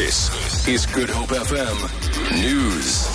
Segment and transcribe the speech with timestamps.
[0.00, 1.76] This is Good Hope FM
[2.42, 3.06] News.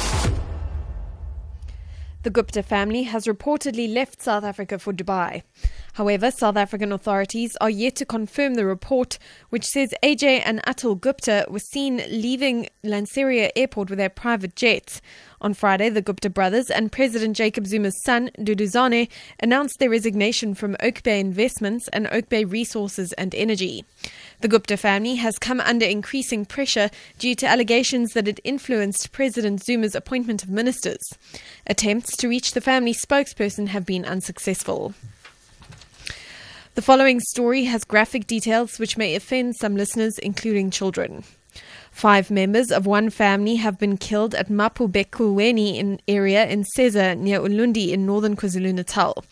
[2.21, 5.41] The Gupta family has reportedly left South Africa for Dubai.
[5.95, 9.17] However, South African authorities are yet to confirm the report,
[9.49, 15.01] which says Ajay and Atul Gupta were seen leaving Lanseria Airport with their private jets.
[15.39, 19.07] On Friday, the Gupta brothers and President Jacob Zuma's son, Duduzane,
[19.39, 23.85] announced their resignation from Oak Bay Investments and Oak Bay Resources and Energy.
[24.41, 29.63] The Gupta family has come under increasing pressure due to allegations that it influenced President
[29.63, 31.13] Zuma's appointment of ministers.
[31.65, 34.93] Attempts to reach the family spokesperson have been unsuccessful.
[36.75, 41.23] The following story has graphic details which may offend some listeners, including children.
[41.89, 47.39] Five members of one family have been killed at Mapubekulweni in area in Seza near
[47.39, 49.23] Ulundi in northern KwaZulu-Natal.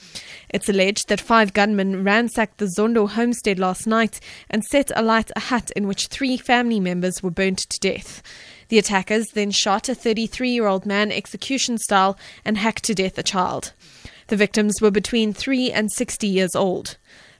[0.51, 5.41] It's alleged that five gunmen ransacked the Zondo homestead last night and set alight a
[5.41, 8.23] hut in which three family members were burnt to death.
[8.69, 13.73] The attackers then shot a 33-year-old man execution style and hacked to death a child.
[14.27, 16.95] The victims were between 3 and 60 years old.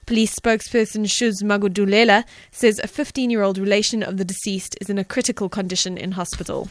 [0.06, 4.98] Police spokesperson Shuz Magudulela says a 15 year old relation of the deceased is in
[4.98, 6.68] a critical condition in hospital.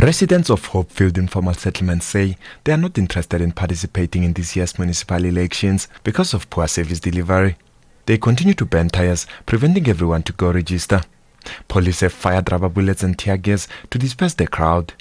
[0.00, 4.78] Residents of Hopefield Informal Settlement say they are not interested in participating in this year's
[4.78, 7.56] municipal elections because of poor service delivery.
[8.06, 11.02] They continue to burn tires, preventing everyone to go register.
[11.68, 14.94] Police have fired rubber bullets and tear gas to disperse the crowd.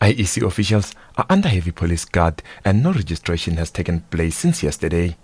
[0.00, 5.14] IEC officials are under heavy police guard and no registration has taken place since yesterday.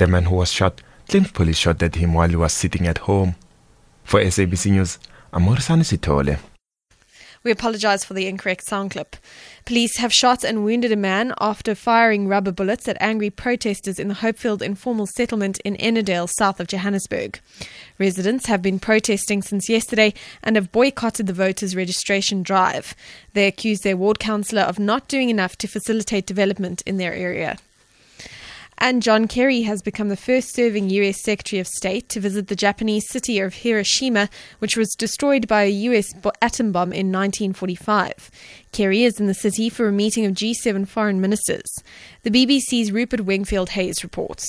[0.00, 2.96] The man who was shot claims police shot at him while he was sitting at
[2.96, 3.34] home.
[4.02, 4.98] For SABC News,
[5.30, 6.38] I'm Sitole.
[7.44, 9.16] We apologize for the incorrect sound clip.
[9.66, 14.08] Police have shot and wounded a man after firing rubber bullets at angry protesters in
[14.08, 17.38] the Hopefield informal settlement in Ennerdale, south of Johannesburg.
[17.98, 22.94] Residents have been protesting since yesterday and have boycotted the voters' registration drive.
[23.34, 27.58] They accuse their ward councillor of not doing enough to facilitate development in their area.
[28.82, 32.56] And John Kerry has become the first serving US Secretary of State to visit the
[32.56, 38.30] Japanese city of Hiroshima, which was destroyed by a US atom bomb in 1945.
[38.72, 41.70] Kerry is in the city for a meeting of G7 foreign ministers.
[42.22, 44.48] The BBC's Rupert Wingfield Hayes reports.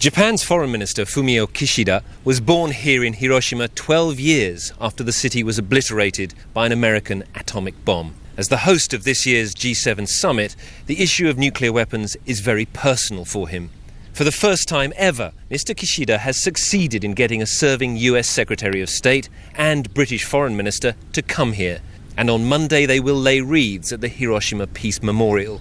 [0.00, 5.44] Japan's Foreign Minister Fumio Kishida was born here in Hiroshima 12 years after the city
[5.44, 8.14] was obliterated by an American atomic bomb.
[8.38, 10.54] As the host of this year's G7 summit,
[10.86, 13.70] the issue of nuclear weapons is very personal for him.
[14.12, 15.74] For the first time ever, Mr.
[15.74, 20.94] Kishida has succeeded in getting a serving US Secretary of State and British Foreign Minister
[21.14, 21.80] to come here.
[22.16, 25.60] And on Monday, they will lay wreaths at the Hiroshima Peace Memorial.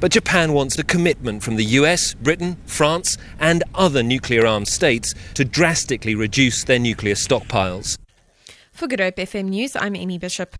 [0.00, 5.14] But Japan wants a commitment from the US, Britain, France, and other nuclear armed states
[5.34, 7.98] to drastically reduce their nuclear stockpiles.
[8.72, 10.56] For Good Hope FM News, I'm Amy Bishop.